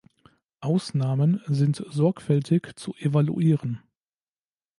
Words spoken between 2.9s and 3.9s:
evaluieren.